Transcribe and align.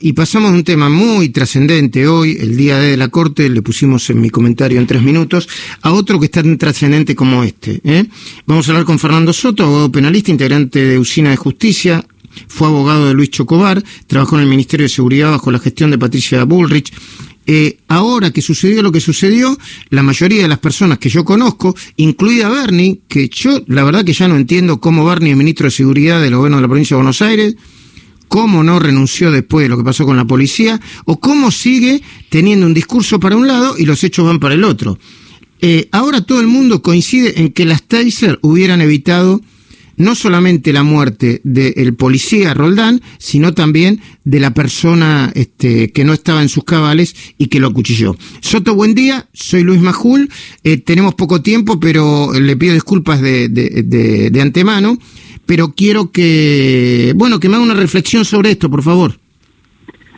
Y 0.00 0.12
pasamos 0.12 0.52
de 0.52 0.58
un 0.58 0.64
tema 0.64 0.88
muy 0.88 1.30
trascendente 1.30 2.06
hoy, 2.06 2.36
el 2.40 2.56
día 2.56 2.78
de 2.78 2.96
la 2.96 3.08
Corte, 3.08 3.48
le 3.48 3.62
pusimos 3.62 4.08
en 4.10 4.20
mi 4.20 4.30
comentario 4.30 4.78
en 4.78 4.86
tres 4.86 5.02
minutos, 5.02 5.48
a 5.82 5.92
otro 5.92 6.20
que 6.20 6.26
es 6.26 6.30
tan 6.30 6.56
trascendente 6.56 7.16
como 7.16 7.42
este. 7.42 7.80
¿eh? 7.82 8.04
Vamos 8.46 8.68
a 8.68 8.72
hablar 8.72 8.86
con 8.86 9.00
Fernando 9.00 9.32
Soto, 9.32 9.64
abogado 9.64 9.90
penalista, 9.90 10.30
integrante 10.30 10.84
de 10.84 10.98
Usina 10.98 11.30
de 11.30 11.36
Justicia, 11.36 12.04
fue 12.46 12.68
abogado 12.68 13.08
de 13.08 13.14
Luis 13.14 13.30
Chocobar, 13.30 13.82
trabajó 14.06 14.36
en 14.36 14.42
el 14.42 14.48
Ministerio 14.48 14.84
de 14.84 14.90
Seguridad 14.90 15.32
bajo 15.32 15.50
la 15.50 15.58
gestión 15.58 15.90
de 15.90 15.98
Patricia 15.98 16.44
Bullrich. 16.44 16.92
Eh, 17.50 17.78
ahora 17.88 18.30
que 18.30 18.42
sucedió 18.42 18.82
lo 18.82 18.92
que 18.92 19.00
sucedió, 19.00 19.58
la 19.88 20.04
mayoría 20.04 20.42
de 20.42 20.48
las 20.48 20.58
personas 20.58 20.98
que 20.98 21.08
yo 21.08 21.24
conozco, 21.24 21.74
incluida 21.96 22.48
Bernie, 22.48 23.00
que 23.08 23.28
yo 23.30 23.62
la 23.66 23.82
verdad 23.82 24.04
que 24.04 24.12
ya 24.12 24.28
no 24.28 24.36
entiendo 24.36 24.78
cómo 24.78 25.04
Bernie 25.04 25.32
es 25.32 25.36
ministro 25.36 25.64
de 25.64 25.70
Seguridad 25.72 26.20
del 26.20 26.36
gobierno 26.36 26.58
de 26.58 26.62
la 26.62 26.68
provincia 26.68 26.94
de 26.94 26.98
Buenos 26.98 27.22
Aires, 27.22 27.56
cómo 28.28 28.62
no 28.62 28.78
renunció 28.78 29.30
después 29.30 29.64
de 29.64 29.68
lo 29.68 29.76
que 29.76 29.84
pasó 29.84 30.04
con 30.04 30.16
la 30.16 30.26
policía, 30.26 30.80
o 31.04 31.18
cómo 31.18 31.50
sigue 31.50 32.02
teniendo 32.28 32.66
un 32.66 32.74
discurso 32.74 33.18
para 33.18 33.36
un 33.36 33.46
lado 33.46 33.76
y 33.78 33.84
los 33.84 34.04
hechos 34.04 34.26
van 34.26 34.38
para 34.38 34.54
el 34.54 34.64
otro. 34.64 34.98
Eh, 35.60 35.88
ahora 35.90 36.20
todo 36.20 36.40
el 36.40 36.46
mundo 36.46 36.82
coincide 36.82 37.40
en 37.40 37.52
que 37.52 37.64
las 37.64 37.82
Taser 37.82 38.38
hubieran 38.42 38.80
evitado 38.80 39.40
no 39.96 40.14
solamente 40.14 40.72
la 40.72 40.84
muerte 40.84 41.40
del 41.42 41.94
policía 41.94 42.54
Roldán, 42.54 43.02
sino 43.18 43.52
también 43.52 44.00
de 44.24 44.38
la 44.38 44.54
persona 44.54 45.32
este, 45.34 45.90
que 45.90 46.04
no 46.04 46.12
estaba 46.12 46.40
en 46.40 46.48
sus 46.48 46.62
cabales 46.62 47.16
y 47.36 47.46
que 47.46 47.58
lo 47.58 47.66
acuchilló. 47.66 48.16
Soto, 48.40 48.76
buen 48.76 48.94
día, 48.94 49.28
soy 49.32 49.64
Luis 49.64 49.80
Majul, 49.80 50.30
eh, 50.62 50.76
tenemos 50.76 51.14
poco 51.14 51.42
tiempo, 51.42 51.80
pero 51.80 52.32
le 52.32 52.56
pido 52.56 52.74
disculpas 52.74 53.20
de, 53.20 53.48
de, 53.48 54.30
de 54.30 54.40
antemano 54.40 54.98
pero 55.48 55.72
quiero 55.74 56.12
que, 56.12 57.14
bueno, 57.16 57.40
que 57.40 57.48
me 57.48 57.54
haga 57.54 57.64
una 57.64 57.72
reflexión 57.72 58.26
sobre 58.26 58.50
esto, 58.50 58.68
por 58.68 58.82
favor. 58.82 59.12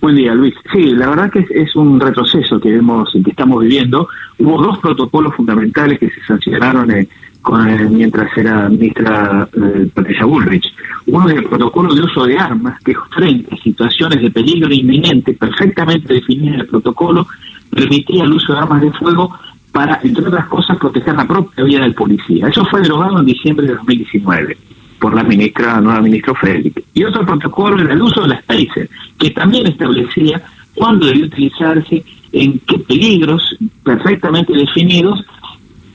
Buen 0.00 0.16
día, 0.16 0.34
Luis. 0.34 0.52
Sí, 0.72 0.80
la 0.96 1.10
verdad 1.10 1.30
que 1.30 1.46
es, 1.48 1.76
un 1.76 2.00
retroceso 2.00 2.58
que 2.58 2.72
vemos, 2.72 3.08
que 3.12 3.30
estamos 3.30 3.62
viviendo. 3.62 4.08
Hubo 4.38 4.60
dos 4.60 4.80
protocolos 4.80 5.32
fundamentales 5.36 6.00
que 6.00 6.10
se 6.10 6.20
sancionaron 6.26 6.90
eh, 6.90 7.06
con, 7.40 7.96
mientras 7.96 8.36
era 8.36 8.68
ministra 8.68 9.48
eh, 9.52 9.88
Patricia 9.94 10.24
Bullrich. 10.24 10.66
Uno 11.06 11.28
es 11.28 11.36
el 11.36 11.44
protocolo 11.44 11.94
de 11.94 12.02
uso 12.02 12.24
de 12.24 12.36
armas, 12.36 12.82
que 12.82 12.96
frente 13.14 13.54
a 13.54 13.62
situaciones 13.62 14.20
de 14.20 14.30
peligro 14.32 14.74
inminente, 14.74 15.34
perfectamente 15.34 16.14
definida 16.14 16.54
en 16.54 16.60
el 16.62 16.66
protocolo, 16.66 17.28
permitía 17.70 18.24
el 18.24 18.32
uso 18.32 18.54
de 18.54 18.58
armas 18.58 18.82
de 18.82 18.90
fuego 18.90 19.38
para, 19.70 20.00
entre 20.02 20.26
otras 20.26 20.46
cosas, 20.48 20.76
proteger 20.78 21.14
la 21.14 21.28
propia 21.28 21.62
vida 21.62 21.82
del 21.82 21.94
policía. 21.94 22.48
Eso 22.48 22.64
fue 22.64 22.82
derogado 22.82 23.20
en 23.20 23.26
diciembre 23.26 23.68
de 23.68 23.74
2019 23.74 24.58
por 25.02 25.16
la 25.16 25.24
ministra, 25.24 25.80
nueva 25.80 26.00
ministra 26.00 26.32
Félix. 26.36 26.80
Y 26.94 27.02
otro 27.02 27.26
protocolo 27.26 27.82
era 27.82 27.92
el 27.92 28.00
uso 28.00 28.22
de 28.22 28.28
las 28.28 28.44
TASER, 28.44 28.88
que 29.18 29.30
también 29.30 29.66
establecía 29.66 30.40
cuándo 30.74 31.06
debía 31.06 31.26
utilizarse, 31.26 32.04
en 32.30 32.60
qué 32.60 32.78
peligros 32.78 33.42
perfectamente 33.82 34.52
definidos, 34.52 35.24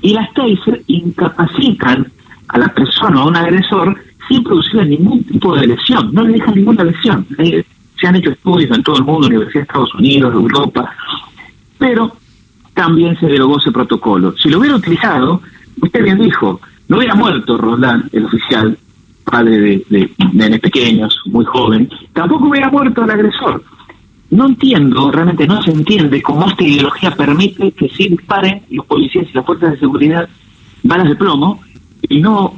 y 0.01 0.13
las 0.13 0.31
TASER 0.33 0.83
incapacitan 0.87 2.05
a 2.49 2.57
la 2.57 2.67
persona 2.67 3.21
o 3.21 3.23
a 3.23 3.27
un 3.27 3.37
agresor 3.37 3.97
sin 4.27 4.43
producir 4.43 4.85
ningún 4.85 5.23
tipo 5.23 5.55
de 5.55 5.67
lesión, 5.67 6.13
no 6.13 6.23
le 6.23 6.33
dejan 6.33 6.55
ninguna 6.55 6.83
lesión. 6.83 7.25
Se 7.99 8.07
han 8.07 8.17
hecho 8.17 8.31
estudios 8.31 8.75
en 8.75 8.83
todo 8.83 8.97
el 8.97 9.05
mundo, 9.05 9.27
Universidad 9.27 9.61
de 9.61 9.67
Estados 9.67 9.95
Unidos, 9.95 10.33
Europa, 10.33 10.93
pero 11.77 12.17
también 12.73 13.17
se 13.17 13.27
derogó 13.27 13.57
ese 13.57 13.71
protocolo. 13.71 14.35
Si 14.37 14.49
lo 14.49 14.59
hubiera 14.59 14.75
utilizado, 14.75 15.41
usted 15.81 16.03
bien 16.03 16.19
dijo, 16.19 16.59
no 16.89 16.97
hubiera 16.97 17.15
muerto 17.15 17.57
Roland, 17.57 18.09
el 18.11 18.25
oficial, 18.25 18.77
padre 19.31 19.59
de, 19.59 19.85
de 19.89 20.11
nenes 20.33 20.59
pequeños, 20.59 21.19
muy 21.25 21.45
joven, 21.45 21.89
tampoco 22.13 22.47
hubiera 22.47 22.69
muerto 22.69 23.03
el 23.03 23.11
agresor. 23.11 23.63
No 24.29 24.45
entiendo, 24.45 25.09
realmente 25.11 25.47
no 25.47 25.61
se 25.61 25.71
entiende 25.71 26.21
cómo 26.21 26.47
esta 26.49 26.63
ideología 26.63 27.11
permite 27.11 27.71
que 27.71 27.87
se 27.89 28.09
disparen 28.09 28.61
los 28.69 28.85
policías 28.85 29.27
y 29.29 29.33
las 29.33 29.45
fuerzas 29.45 29.71
de 29.71 29.79
seguridad 29.79 30.27
balas 30.83 31.07
de 31.07 31.15
plomo 31.15 31.61
y 32.09 32.19
no 32.19 32.53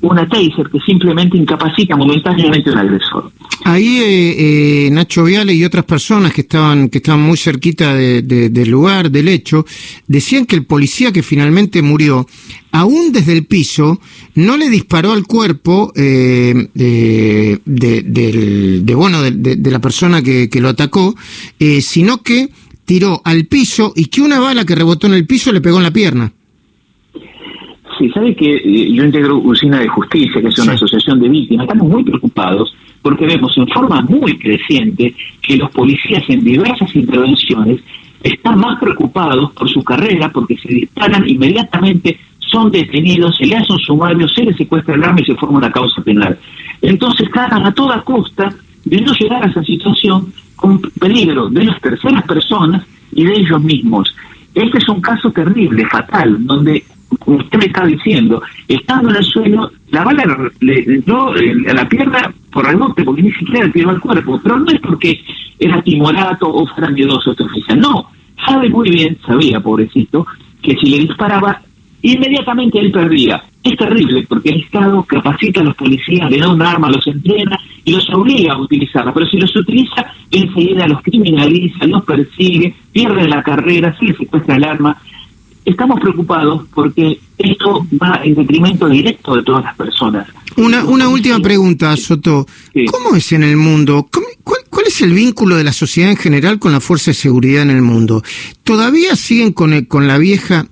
una 0.00 0.28
taser 0.28 0.68
que 0.70 0.78
simplemente 0.80 1.36
incapacita 1.36 1.96
momentáneamente 1.96 2.70
al 2.70 2.78
agresor. 2.78 3.30
Ahí 3.64 3.98
eh, 3.98 4.86
eh, 4.86 4.90
Nacho 4.90 5.24
Viale 5.24 5.54
y 5.54 5.64
otras 5.64 5.84
personas 5.84 6.32
que 6.32 6.42
estaban 6.42 6.88
que 6.88 6.98
estaban 6.98 7.22
muy 7.22 7.36
cerquita 7.36 7.94
del 7.94 8.70
lugar, 8.70 9.10
del 9.10 9.28
hecho, 9.28 9.64
decían 10.06 10.46
que 10.46 10.56
el 10.56 10.64
policía 10.64 11.12
que 11.12 11.22
finalmente 11.22 11.82
murió, 11.82 12.26
aún 12.72 13.12
desde 13.12 13.32
el 13.32 13.46
piso, 13.46 14.00
no 14.34 14.56
le 14.56 14.68
disparó 14.68 15.12
al 15.12 15.24
cuerpo 15.24 15.92
eh, 15.96 16.68
de, 16.74 17.60
de, 17.64 18.94
bueno 18.94 19.22
de, 19.22 19.70
la 19.70 19.80
persona 19.80 20.22
que, 20.22 20.48
que 20.48 20.60
lo 20.60 20.68
atacó, 20.68 21.14
sino 21.80 22.22
que 22.22 22.50
tiró 22.84 23.20
al 23.24 23.46
piso 23.46 23.92
y 23.96 24.06
que 24.06 24.22
una 24.22 24.38
bala 24.38 24.64
que 24.64 24.74
rebotó 24.74 25.06
en 25.08 25.14
el 25.14 25.26
piso 25.26 25.52
le 25.52 25.60
pegó 25.60 25.78
en 25.78 25.82
la 25.82 25.90
pierna. 25.90 26.32
Sí, 27.98 28.10
sabe 28.10 28.34
que 28.34 28.56
eh, 28.56 28.92
yo 28.92 29.04
integro 29.04 29.38
Usina 29.38 29.80
de 29.80 29.88
Justicia, 29.88 30.40
que 30.40 30.48
es 30.48 30.58
una 30.58 30.72
asociación 30.72 31.18
de 31.20 31.28
víctimas. 31.28 31.64
Estamos 31.64 31.88
muy 31.88 32.04
preocupados 32.04 32.74
porque 33.00 33.26
vemos 33.26 33.56
en 33.56 33.68
forma 33.68 34.02
muy 34.02 34.36
creciente 34.38 35.14
que 35.40 35.56
los 35.56 35.70
policías 35.70 36.22
en 36.28 36.44
diversas 36.44 36.94
intervenciones 36.94 37.80
están 38.22 38.58
más 38.58 38.78
preocupados 38.80 39.52
por 39.52 39.68
su 39.68 39.82
carrera 39.82 40.30
porque 40.30 40.56
se 40.58 40.68
disparan 40.68 41.26
inmediatamente, 41.28 42.18
son 42.38 42.70
detenidos, 42.70 43.36
se 43.36 43.46
le 43.46 43.56
hace 43.56 43.72
un 43.72 43.78
sumario, 43.78 44.28
se 44.28 44.42
les 44.42 44.56
secuestra 44.56 44.94
el 44.94 45.04
arma 45.04 45.20
y 45.20 45.24
se 45.24 45.36
forma 45.36 45.58
una 45.58 45.72
causa 45.72 46.02
penal. 46.02 46.38
Entonces 46.82 47.30
tratan 47.30 47.64
a 47.64 47.72
toda 47.72 48.02
costa 48.02 48.52
de 48.84 49.00
no 49.00 49.12
llegar 49.12 49.42
a 49.44 49.48
esa 49.48 49.62
situación 49.62 50.32
con 50.54 50.80
peligro 50.80 51.48
de 51.48 51.64
las 51.64 51.80
terceras 51.80 52.24
personas 52.24 52.84
y 53.12 53.24
de 53.24 53.36
ellos 53.36 53.62
mismos. 53.62 54.14
Este 54.54 54.78
es 54.78 54.88
un 54.88 55.00
caso 55.00 55.30
terrible, 55.30 55.86
fatal, 55.86 56.44
donde 56.46 56.82
usted 57.26 57.58
me 57.58 57.66
está 57.66 57.84
diciendo, 57.84 58.42
estando 58.68 59.10
en 59.10 59.16
el 59.16 59.24
suelo, 59.24 59.70
la 59.90 60.04
bala 60.04 60.50
le 60.60 60.78
entró 60.78 61.32
a 61.32 61.74
la 61.74 61.88
pierna 61.88 62.32
por 62.52 62.64
rebote, 62.64 63.04
porque 63.04 63.22
ni 63.22 63.32
siquiera 63.32 63.66
le 63.66 63.72
tiró 63.72 63.90
al 63.90 64.00
cuerpo, 64.00 64.40
pero 64.42 64.58
no 64.58 64.70
es 64.70 64.80
porque 64.80 65.20
era 65.58 65.82
timorato 65.82 66.48
o 66.48 66.66
fuera 66.66 66.90
miedoso 66.90 67.32
este 67.32 67.44
oficial, 67.44 67.80
no, 67.80 68.06
sabe 68.44 68.68
muy 68.68 68.90
bien, 68.90 69.18
sabía, 69.26 69.60
pobrecito, 69.60 70.26
que 70.62 70.76
si 70.76 70.90
le 70.90 70.98
disparaba, 71.00 71.60
inmediatamente 72.02 72.78
él 72.78 72.90
perdía. 72.90 73.42
Es 73.62 73.76
terrible 73.76 74.24
porque 74.28 74.50
el 74.50 74.60
Estado 74.60 75.02
capacita 75.02 75.60
a 75.60 75.64
los 75.64 75.74
policías, 75.74 76.30
le 76.30 76.38
da 76.38 76.48
un 76.48 76.62
arma, 76.62 76.88
los 76.88 77.04
entrena 77.08 77.58
y 77.84 77.90
los 77.90 78.08
obliga 78.10 78.52
a 78.52 78.58
utilizarla, 78.58 79.12
pero 79.12 79.26
si 79.26 79.38
los 79.38 79.54
utiliza, 79.56 80.06
enseguida 80.30 80.86
los 80.86 81.02
criminaliza, 81.02 81.84
los 81.86 82.04
persigue, 82.04 82.72
pierde 82.92 83.26
la 83.26 83.42
carrera, 83.42 83.96
se 83.98 84.04
le 84.04 84.16
secuestra 84.16 84.54
el 84.54 84.64
arma 84.64 84.96
estamos 85.66 86.00
preocupados 86.00 86.62
porque 86.72 87.20
esto 87.36 87.86
va 88.02 88.20
en 88.24 88.34
detrimento 88.34 88.88
directo 88.88 89.36
de 89.36 89.42
todas 89.42 89.64
las 89.64 89.76
personas. 89.76 90.28
Una, 90.56 90.84
una 90.84 91.08
última 91.08 91.38
pregunta, 91.40 91.94
Soto. 91.96 92.46
¿Cómo 92.90 93.16
es 93.16 93.32
en 93.32 93.42
el 93.42 93.56
mundo? 93.58 94.08
¿Cuál, 94.42 94.60
¿Cuál 94.70 94.86
es 94.86 95.02
el 95.02 95.12
vínculo 95.12 95.56
de 95.56 95.64
la 95.64 95.72
sociedad 95.72 96.10
en 96.10 96.16
general 96.16 96.58
con 96.58 96.72
la 96.72 96.80
fuerza 96.80 97.10
de 97.10 97.14
seguridad 97.14 97.62
en 97.62 97.70
el 97.70 97.82
mundo? 97.82 98.22
¿Todavía 98.62 99.16
siguen 99.16 99.52
con, 99.52 99.84
con 99.84 100.08
la 100.08 100.16
vieja... 100.16 100.66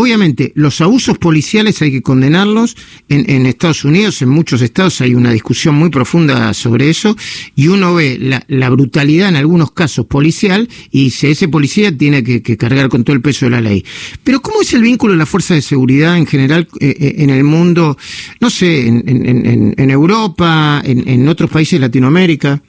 Obviamente, 0.00 0.52
los 0.54 0.80
abusos 0.80 1.18
policiales 1.18 1.82
hay 1.82 1.92
que 1.92 2.00
condenarlos. 2.00 2.74
En, 3.10 3.28
en, 3.28 3.44
Estados 3.44 3.84
Unidos, 3.84 4.22
en 4.22 4.30
muchos 4.30 4.62
estados, 4.62 5.02
hay 5.02 5.14
una 5.14 5.30
discusión 5.30 5.74
muy 5.74 5.90
profunda 5.90 6.54
sobre 6.54 6.88
eso. 6.88 7.14
Y 7.54 7.68
uno 7.68 7.94
ve 7.94 8.18
la, 8.48 8.70
brutalidad 8.70 9.28
en 9.28 9.36
algunos 9.36 9.72
casos 9.72 10.06
policial 10.06 10.68
y 10.90 11.04
dice, 11.04 11.30
ese 11.30 11.48
policía 11.48 11.94
tiene 11.94 12.24
que, 12.24 12.56
cargar 12.56 12.88
con 12.88 13.04
todo 13.04 13.14
el 13.14 13.20
peso 13.20 13.44
de 13.44 13.50
la 13.50 13.60
ley. 13.60 13.84
Pero 14.24 14.40
¿cómo 14.40 14.62
es 14.62 14.72
el 14.72 14.80
vínculo 14.80 15.12
de 15.12 15.18
la 15.18 15.26
fuerza 15.26 15.52
de 15.52 15.60
seguridad 15.60 16.16
en 16.16 16.24
general 16.26 16.66
eh, 16.80 16.96
eh 16.98 17.14
en 17.18 17.28
el 17.28 17.44
mundo? 17.44 17.98
No 18.40 18.48
sé, 18.48 18.88
en, 18.88 19.90
Europa, 19.90 20.80
en 20.82 21.28
otros 21.28 21.50
países 21.50 21.78
de 21.78 21.86
Latinoamérica 21.86 22.62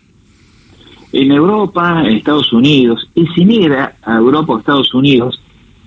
en 1.13 1.31
Europa, 1.31 2.03
en 2.05 2.17
Estados 2.17 2.51
Unidos, 2.53 3.07
y 3.15 3.25
si 3.27 3.45
mira 3.45 3.95
a 4.01 4.17
Europa 4.17 4.53
o 4.53 4.59
Estados 4.59 4.93
Unidos, 4.93 5.39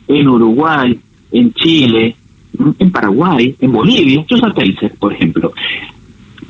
en 0.07 0.29
Uruguay, 0.29 0.99
en 1.35 1.53
Chile, 1.53 2.17
en 2.79 2.91
Paraguay, 2.91 3.55
en 3.61 3.73
Bolivia, 3.73 4.21
estos 4.21 4.41
países, 4.53 4.93
por 4.99 5.13
ejemplo. 5.13 5.53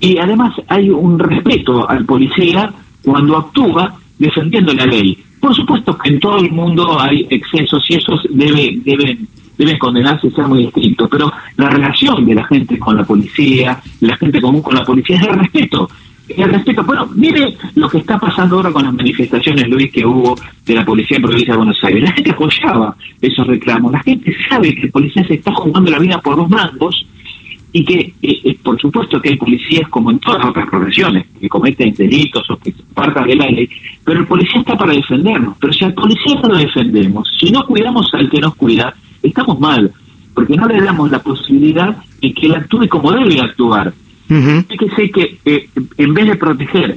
Y 0.00 0.18
además 0.18 0.54
hay 0.68 0.90
un 0.90 1.18
respeto 1.18 1.88
al 1.88 2.04
policía 2.04 2.72
cuando 3.02 3.38
actúa 3.38 3.98
defendiendo 4.18 4.72
la 4.74 4.86
ley. 4.86 5.18
Por 5.40 5.54
supuesto 5.54 5.96
que 5.96 6.10
en 6.10 6.20
todo 6.20 6.38
el 6.38 6.50
mundo 6.52 7.00
hay 7.00 7.26
excesos 7.30 7.84
y 7.88 7.94
esos 7.94 8.20
debe, 8.30 8.78
deben, 8.84 9.26
deben 9.56 9.78
condenarse 9.78 10.26
y 10.26 10.30
ser 10.30 10.46
muy 10.46 10.64
estrictos, 10.66 11.08
pero 11.10 11.32
la 11.56 11.70
relación 11.70 12.24
de 12.24 12.34
la 12.34 12.44
gente 12.44 12.78
con 12.78 12.96
la 12.96 13.04
policía, 13.04 13.80
la 14.00 14.16
gente 14.16 14.40
común 14.40 14.62
con 14.62 14.74
la 14.74 14.84
policía 14.84 15.16
es 15.16 15.22
el 15.22 15.38
respeto 15.38 15.88
el 16.28 16.50
respeto. 16.50 16.82
Bueno, 16.84 17.08
mire 17.14 17.56
lo 17.74 17.88
que 17.88 17.98
está 17.98 18.18
pasando 18.18 18.56
ahora 18.56 18.72
con 18.72 18.84
las 18.84 18.94
manifestaciones, 18.94 19.68
Luis, 19.68 19.90
que 19.92 20.06
hubo 20.06 20.34
de 20.64 20.74
la 20.74 20.84
policía 20.84 21.16
en 21.16 21.22
provincia 21.22 21.52
de 21.52 21.58
Buenos 21.58 21.84
Aires. 21.84 22.02
La 22.02 22.12
gente 22.12 22.30
apoyaba 22.30 22.96
esos 23.20 23.46
reclamos. 23.46 23.92
La 23.92 24.02
gente 24.02 24.34
sabe 24.48 24.74
que 24.74 24.82
el 24.82 24.90
policía 24.90 25.26
se 25.26 25.34
está 25.34 25.52
jugando 25.54 25.90
la 25.90 25.98
vida 25.98 26.18
por 26.20 26.36
los 26.36 26.48
mangos 26.48 27.06
y 27.72 27.84
que, 27.84 27.98
eh, 28.22 28.40
eh, 28.44 28.56
por 28.62 28.80
supuesto, 28.80 29.20
que 29.20 29.30
hay 29.30 29.36
policías, 29.36 29.88
como 29.88 30.12
en 30.12 30.20
todas 30.20 30.38
las 30.38 30.50
otras 30.50 30.70
profesiones, 30.70 31.26
que 31.40 31.48
cometen 31.48 31.92
delitos 31.92 32.48
o 32.48 32.56
que 32.56 32.72
partan 32.94 33.26
de 33.26 33.34
la 33.34 33.46
ley, 33.46 33.68
pero 34.04 34.20
el 34.20 34.26
policía 34.28 34.60
está 34.60 34.76
para 34.76 34.92
defendernos. 34.92 35.56
Pero 35.58 35.72
si 35.72 35.84
al 35.84 35.92
policía 35.92 36.40
no 36.40 36.50
lo 36.50 36.56
defendemos, 36.56 37.28
si 37.38 37.50
no 37.50 37.66
cuidamos 37.66 38.08
al 38.14 38.30
que 38.30 38.40
nos 38.40 38.54
cuida, 38.54 38.94
estamos 39.20 39.58
mal, 39.58 39.90
porque 40.32 40.56
no 40.56 40.68
le 40.68 40.80
damos 40.80 41.10
la 41.10 41.18
posibilidad 41.18 41.96
de 42.22 42.32
que 42.32 42.46
él 42.46 42.54
actúe 42.54 42.88
como 42.88 43.10
debe 43.10 43.40
actuar. 43.40 43.92
Fíjese 44.68 45.10
que 45.10 45.38
eh, 45.44 45.68
en 45.98 46.14
vez 46.14 46.26
de 46.26 46.36
proteger 46.36 46.96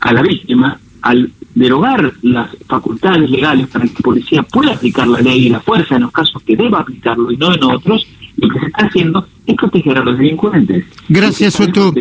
a 0.00 0.12
la 0.12 0.22
víctima, 0.22 0.78
al 1.02 1.30
derogar 1.54 2.12
las 2.22 2.50
facultades 2.66 3.30
legales 3.30 3.66
para 3.68 3.86
que 3.86 3.94
la 3.94 4.00
policía 4.00 4.42
pueda 4.42 4.72
aplicar 4.72 5.08
la 5.08 5.20
ley 5.20 5.46
y 5.46 5.48
la 5.48 5.60
fuerza 5.60 5.96
en 5.96 6.02
los 6.02 6.12
casos 6.12 6.42
que 6.42 6.56
deba 6.56 6.80
aplicarlo 6.80 7.30
y 7.30 7.36
no 7.36 7.54
en 7.54 7.64
otros, 7.64 8.06
lo 8.36 8.48
que 8.48 8.60
se 8.60 8.66
está 8.66 8.86
haciendo 8.86 9.26
es 9.46 9.56
proteger 9.56 9.96
a 9.98 10.04
los 10.04 10.18
delincuentes. 10.18 10.84
Gracias, 11.08 11.54
Soto. 11.54 11.94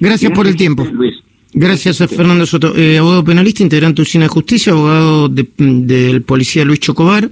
Gracias, 0.00 0.32
por 0.32 0.46
el 0.46 0.56
tiempo. 0.56 0.86
Gracias, 1.52 1.98
Fernando 1.98 2.46
Soto. 2.46 2.74
Eh, 2.76 2.98
abogado 2.98 3.24
penalista, 3.24 3.62
integrante 3.62 3.96
de 3.96 4.02
Usina 4.02 4.24
de 4.24 4.28
Justicia, 4.28 4.72
abogado 4.72 5.28
del 5.28 6.22
policía 6.22 6.64
Luis 6.64 6.80
Chocobar. 6.80 7.30